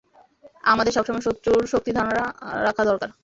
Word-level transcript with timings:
আমাদের 0.63 0.93
সবসময় 0.93 1.25
শত্রুর 1.27 1.63
শক্তি 1.67 1.91
ধারণা 1.93 2.23
রাখা 2.63 2.83
দরকার! 2.89 3.09